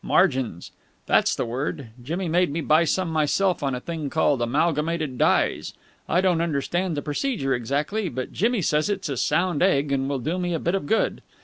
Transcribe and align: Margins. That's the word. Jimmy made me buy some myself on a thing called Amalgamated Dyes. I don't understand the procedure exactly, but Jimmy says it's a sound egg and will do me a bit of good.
Margins. 0.03 0.71
That's 1.05 1.35
the 1.35 1.45
word. 1.45 1.89
Jimmy 2.01 2.27
made 2.27 2.51
me 2.51 2.61
buy 2.61 2.85
some 2.85 3.09
myself 3.11 3.61
on 3.61 3.75
a 3.75 3.79
thing 3.79 4.09
called 4.09 4.41
Amalgamated 4.41 5.19
Dyes. 5.19 5.75
I 6.09 6.21
don't 6.21 6.41
understand 6.41 6.97
the 6.97 7.03
procedure 7.03 7.53
exactly, 7.53 8.09
but 8.09 8.33
Jimmy 8.33 8.63
says 8.63 8.89
it's 8.89 9.09
a 9.09 9.15
sound 9.17 9.61
egg 9.61 9.91
and 9.91 10.09
will 10.09 10.17
do 10.17 10.39
me 10.39 10.55
a 10.55 10.59
bit 10.59 10.73
of 10.73 10.87
good. 10.87 11.21